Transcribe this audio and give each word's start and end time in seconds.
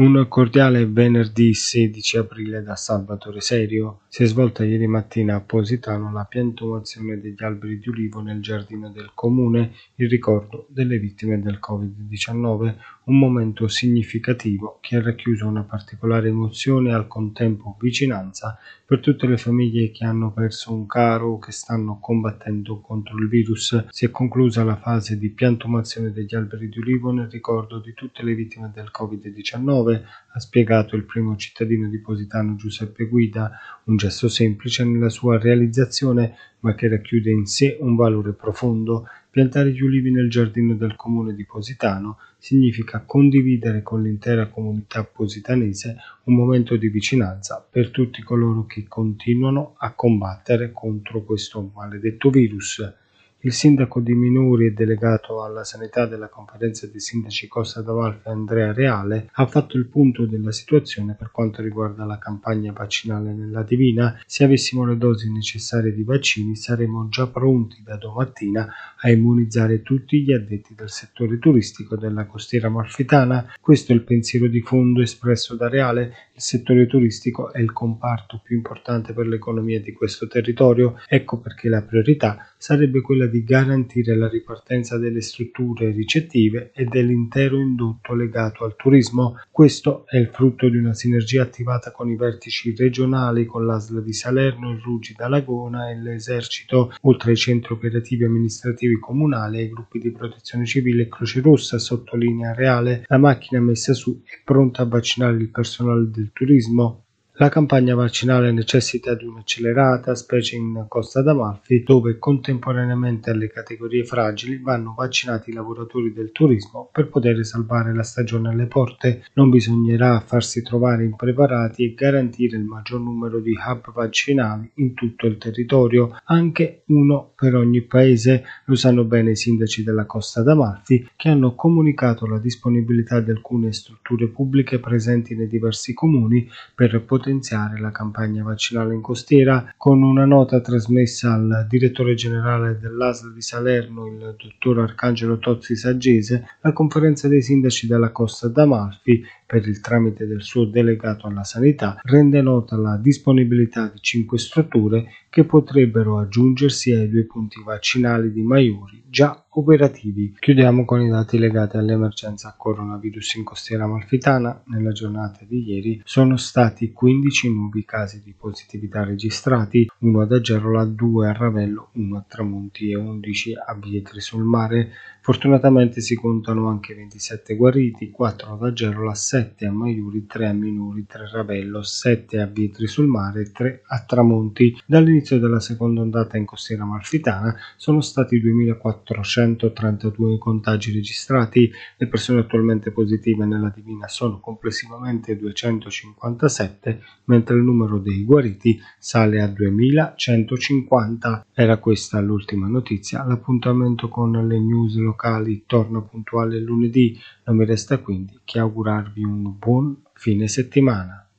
Un 0.00 0.28
cordiale 0.28 0.86
venerdì 0.86 1.52
16 1.52 2.16
aprile 2.16 2.62
da 2.62 2.74
Salvatore 2.74 3.42
Serio. 3.42 4.00
Si 4.12 4.24
è 4.24 4.26
svolta 4.26 4.64
ieri 4.64 4.88
mattina 4.88 5.36
a 5.36 5.40
Positano 5.40 6.10
la 6.10 6.24
piantumazione 6.24 7.20
degli 7.20 7.44
alberi 7.44 7.78
di 7.78 7.88
ulivo 7.90 8.20
nel 8.20 8.42
giardino 8.42 8.90
del 8.90 9.12
comune 9.14 9.74
in 9.94 10.08
ricordo 10.08 10.66
delle 10.68 10.98
vittime 10.98 11.40
del 11.40 11.60
Covid-19, 11.64 12.74
un 13.04 13.18
momento 13.18 13.68
significativo 13.68 14.78
che 14.80 14.96
ha 14.96 15.00
racchiuso 15.02 15.46
una 15.46 15.62
particolare 15.62 16.26
emozione 16.26 16.90
e 16.90 16.94
al 16.94 17.06
contempo 17.06 17.76
vicinanza 17.78 18.58
per 18.84 18.98
tutte 18.98 19.28
le 19.28 19.36
famiglie 19.36 19.92
che 19.92 20.04
hanno 20.04 20.32
perso 20.32 20.72
un 20.72 20.86
caro 20.86 21.34
o 21.34 21.38
che 21.38 21.52
stanno 21.52 22.00
combattendo 22.00 22.80
contro 22.80 23.16
il 23.16 23.28
virus. 23.28 23.86
Si 23.90 24.06
è 24.06 24.10
conclusa 24.10 24.64
la 24.64 24.74
fase 24.74 25.18
di 25.18 25.28
piantumazione 25.28 26.10
degli 26.10 26.34
alberi 26.34 26.68
di 26.68 26.80
ulivo 26.80 27.12
nel 27.12 27.30
ricordo 27.30 27.78
di 27.78 27.94
tutte 27.94 28.24
le 28.24 28.34
vittime 28.34 28.72
del 28.74 28.90
Covid-19 28.92 30.02
ha 30.32 30.38
spiegato 30.38 30.94
il 30.94 31.04
primo 31.04 31.36
cittadino 31.36 31.88
di 31.88 31.98
Positano 31.98 32.54
Giuseppe 32.54 33.06
Guida, 33.06 33.50
un 33.84 33.96
gesto 34.00 34.28
semplice 34.28 34.82
nella 34.82 35.10
sua 35.10 35.38
realizzazione, 35.38 36.34
ma 36.60 36.74
che 36.74 36.88
racchiude 36.88 37.30
in 37.30 37.44
sé 37.44 37.76
un 37.80 37.96
valore 37.96 38.32
profondo. 38.32 39.06
Piantare 39.28 39.72
gli 39.72 39.82
ulivi 39.82 40.10
nel 40.10 40.30
giardino 40.30 40.74
del 40.74 40.96
comune 40.96 41.34
di 41.34 41.44
Positano 41.44 42.16
significa 42.38 43.02
condividere 43.04 43.82
con 43.82 44.02
l'intera 44.02 44.48
comunità 44.48 45.04
positanese 45.04 45.96
un 46.24 46.34
momento 46.34 46.76
di 46.76 46.88
vicinanza 46.88 47.64
per 47.70 47.90
tutti 47.90 48.22
coloro 48.22 48.64
che 48.64 48.86
continuano 48.88 49.74
a 49.76 49.92
combattere 49.92 50.72
contro 50.72 51.22
questo 51.22 51.70
maledetto 51.74 52.30
virus. 52.30 52.99
Il 53.42 53.54
sindaco 53.54 54.00
di 54.00 54.12
Minuri 54.12 54.66
e 54.66 54.72
delegato 54.72 55.42
alla 55.42 55.64
sanità 55.64 56.04
della 56.04 56.28
conferenza 56.28 56.86
dei 56.86 57.00
sindaci 57.00 57.48
Costa 57.48 57.80
d'Amalfi 57.80 58.28
Andrea 58.28 58.74
Reale 58.74 59.30
ha 59.32 59.46
fatto 59.46 59.78
il 59.78 59.86
punto 59.86 60.26
della 60.26 60.52
situazione 60.52 61.16
per 61.18 61.30
quanto 61.30 61.62
riguarda 61.62 62.04
la 62.04 62.18
campagna 62.18 62.70
vaccinale 62.70 63.32
nella 63.32 63.62
Divina. 63.62 64.20
Se 64.26 64.44
avessimo 64.44 64.84
le 64.84 64.98
dosi 64.98 65.32
necessarie 65.32 65.94
di 65.94 66.02
vaccini 66.02 66.54
saremmo 66.54 67.08
già 67.08 67.28
pronti 67.28 67.82
da 67.82 67.96
domattina 67.96 68.68
a 69.00 69.10
immunizzare 69.10 69.80
tutti 69.80 70.20
gli 70.20 70.32
addetti 70.32 70.74
del 70.74 70.90
settore 70.90 71.38
turistico 71.38 71.96
della 71.96 72.26
costiera 72.26 72.68
malfitana. 72.68 73.54
Questo 73.58 73.92
è 73.92 73.94
il 73.94 74.02
pensiero 74.02 74.48
di 74.48 74.60
fondo 74.60 75.00
espresso 75.00 75.56
da 75.56 75.70
Reale. 75.70 76.12
Il 76.34 76.42
settore 76.42 76.86
turistico 76.86 77.54
è 77.54 77.60
il 77.60 77.72
comparto 77.72 78.38
più 78.44 78.56
importante 78.56 79.14
per 79.14 79.26
l'economia 79.26 79.80
di 79.80 79.94
questo 79.94 80.26
territorio. 80.26 80.98
Ecco 81.08 81.38
perché 81.38 81.70
la 81.70 81.80
priorità 81.80 82.52
sarebbe 82.58 83.00
quella 83.00 83.28
di 83.30 83.42
garantire 83.42 84.14
la 84.14 84.28
ripartenza 84.28 84.98
delle 84.98 85.22
strutture 85.22 85.90
ricettive 85.92 86.72
e 86.74 86.84
dell'intero 86.84 87.58
indotto 87.58 88.14
legato 88.14 88.64
al 88.64 88.76
turismo. 88.76 89.36
Questo 89.50 90.04
è 90.06 90.18
il 90.18 90.28
frutto 90.28 90.68
di 90.68 90.76
una 90.76 90.92
sinergia 90.92 91.42
attivata 91.42 91.90
con 91.92 92.10
i 92.10 92.16
vertici 92.16 92.74
regionali, 92.76 93.46
con 93.46 93.64
l'ASL 93.64 94.02
di 94.02 94.12
Salerno, 94.12 94.72
il 94.72 94.80
Ruggi 94.80 95.14
da 95.16 95.28
Lagona 95.28 95.90
e 95.90 95.96
l'esercito, 95.96 96.92
oltre 97.02 97.30
ai 97.30 97.36
centri 97.36 97.72
operativi 97.72 98.24
amministrativi 98.24 98.98
comunali 98.98 99.58
e 99.58 99.60
ai 99.62 99.70
gruppi 99.70 99.98
di 99.98 100.10
protezione 100.10 100.66
civile 100.66 101.04
e 101.04 101.08
Croce 101.08 101.40
Rossa, 101.40 101.78
sottolinea 101.78 102.52
Reale, 102.52 103.04
la 103.06 103.18
macchina 103.18 103.60
messa 103.60 103.94
su 103.94 104.20
è 104.24 104.40
pronta 104.44 104.82
a 104.82 104.86
vaccinare 104.86 105.36
il 105.36 105.50
personale 105.50 106.10
del 106.10 106.30
turismo. 106.32 107.04
La 107.40 107.48
campagna 107.48 107.94
vaccinale 107.94 108.52
necessita 108.52 109.14
di 109.14 109.24
un'accelerata, 109.24 110.14
specie 110.14 110.56
in 110.56 110.84
Costa 110.88 111.22
d'Amalfi, 111.22 111.82
dove 111.82 112.18
contemporaneamente 112.18 113.30
alle 113.30 113.48
categorie 113.48 114.04
fragili 114.04 114.58
vanno 114.58 114.92
vaccinati 114.94 115.48
i 115.48 115.54
lavoratori 115.54 116.12
del 116.12 116.32
turismo 116.32 116.90
per 116.92 117.08
poter 117.08 117.42
salvare 117.46 117.94
la 117.94 118.02
stagione 118.02 118.50
alle 118.50 118.66
porte. 118.66 119.24
Non 119.32 119.48
bisognerà 119.48 120.20
farsi 120.20 120.62
trovare 120.62 121.04
impreparati 121.04 121.82
e 121.82 121.94
garantire 121.94 122.58
il 122.58 122.64
maggior 122.64 123.00
numero 123.00 123.40
di 123.40 123.54
hub 123.56 123.90
vaccinali 123.90 124.72
in 124.74 124.92
tutto 124.92 125.26
il 125.26 125.38
territorio, 125.38 126.20
anche 126.24 126.82
uno 126.88 127.32
per 127.34 127.54
ogni 127.54 127.80
paese. 127.80 128.44
Lo 128.66 128.74
sanno 128.74 129.04
bene 129.04 129.30
i 129.30 129.36
sindaci 129.36 129.82
della 129.82 130.04
Costa 130.04 130.42
d'Amalfi 130.42 131.08
che 131.16 131.30
hanno 131.30 131.54
comunicato 131.54 132.26
la 132.26 132.38
disponibilità 132.38 133.20
di 133.20 133.30
alcune 133.30 133.72
strutture 133.72 134.28
pubbliche 134.28 134.78
presenti 134.78 135.34
nei 135.34 135.48
diversi 135.48 135.94
comuni 135.94 136.46
per 136.74 137.02
poter 137.02 137.28
potenziare 137.30 137.78
la 137.78 137.92
campagna 137.92 138.42
vaccinale 138.42 138.92
in 138.92 139.00
costiera 139.00 139.72
con 139.76 140.02
una 140.02 140.24
nota 140.24 140.60
trasmessa 140.60 141.34
al 141.34 141.66
direttore 141.68 142.14
generale 142.14 142.76
dell'ASL 142.80 143.32
di 143.32 143.40
Salerno, 143.40 144.06
il 144.06 144.34
dottor 144.36 144.80
Arcangelo 144.80 145.38
Tozzi 145.38 145.76
Saggese, 145.76 146.56
la 146.62 146.72
conferenza 146.72 147.28
dei 147.28 147.42
sindaci 147.42 147.86
della 147.86 148.10
Costa 148.10 148.48
d'Amalfi, 148.48 149.22
per 149.50 149.66
il 149.66 149.80
tramite 149.80 150.28
del 150.28 150.42
suo 150.42 150.64
delegato 150.64 151.26
alla 151.26 151.42
sanità, 151.42 151.98
rende 152.04 152.40
nota 152.40 152.76
la 152.76 152.96
disponibilità 152.96 153.90
di 153.92 153.98
cinque 154.00 154.38
strutture 154.38 155.06
che 155.28 155.44
potrebbero 155.44 156.18
aggiungersi 156.18 156.92
ai 156.92 157.08
due 157.08 157.24
punti 157.24 157.60
vaccinali 157.64 158.30
di 158.30 158.42
Maiuri 158.42 159.02
già 159.08 159.44
operativi. 159.50 160.36
Chiudiamo 160.38 160.84
con 160.84 161.00
i 161.00 161.08
dati 161.08 161.36
legati 161.36 161.76
all'emergenza 161.76 162.54
coronavirus 162.56 163.34
in 163.34 163.44
costiera 163.44 163.84
amalfitana. 163.84 164.62
Nella 164.66 164.92
giornata 164.92 165.44
di 165.44 165.64
ieri 165.64 166.00
sono 166.04 166.36
stati 166.36 166.92
15 166.92 167.09
nuovi 167.48 167.84
casi 167.84 168.22
di 168.22 168.34
positività 168.36 169.04
registrati, 169.04 169.88
1 169.98 170.20
ad 170.20 170.32
Agerola, 170.32 170.84
2 170.84 171.28
a 171.28 171.32
Ravello, 171.32 171.90
1 171.94 172.16
a 172.16 172.24
Tramonti 172.26 172.90
e 172.90 172.96
11 172.96 173.54
a 173.54 173.74
Vietri 173.74 174.20
sul 174.20 174.44
mare. 174.44 174.92
Fortunatamente 175.22 176.00
si 176.00 176.14
contano 176.14 176.68
anche 176.68 176.94
27 176.94 177.54
guariti, 177.54 178.10
4 178.10 178.52
ad 178.54 178.62
Agerola, 178.62 179.14
7 179.14 179.66
a 179.66 179.72
Maiuri, 179.72 180.26
3 180.26 180.46
a 180.46 180.52
Minuri, 180.52 181.04
3 181.06 181.24
a 181.24 181.30
Ravello, 181.30 181.82
7 181.82 182.40
a 182.40 182.46
Vietri 182.46 182.86
sul 182.86 183.06
mare 183.06 183.42
e 183.42 183.52
3 183.52 183.82
a 183.86 184.02
Tramonti. 184.04 184.80
Dall'inizio 184.86 185.38
della 185.38 185.60
seconda 185.60 186.00
ondata 186.00 186.38
in 186.38 186.46
costiera 186.46 186.84
amalfitana 186.84 187.54
sono 187.76 188.00
stati 188.00 188.40
2432 188.40 190.38
contagi 190.38 190.92
registrati, 190.92 191.70
le 191.96 192.06
persone 192.06 192.40
attualmente 192.40 192.90
positive 192.90 193.44
nella 193.44 193.72
Divina 193.74 194.08
sono 194.08 194.40
complessivamente 194.40 195.36
257, 195.36 196.99
mentre 197.24 197.56
il 197.56 197.62
numero 197.62 197.98
dei 197.98 198.24
guariti 198.24 198.78
sale 198.98 199.40
a 199.40 199.46
2150. 199.46 201.46
Era 201.52 201.78
questa 201.78 202.20
l'ultima 202.20 202.68
notizia, 202.68 203.24
l'appuntamento 203.24 204.08
con 204.08 204.32
le 204.46 204.58
news 204.58 204.96
locali 204.96 205.64
torna 205.66 206.00
puntuale 206.00 206.58
lunedì, 206.58 207.18
non 207.44 207.56
mi 207.56 207.64
resta 207.64 207.98
quindi 207.98 208.40
che 208.44 208.58
augurarvi 208.58 209.22
un 209.22 209.58
buon 209.58 209.96
fine 210.14 210.48
settimana. 210.48 211.24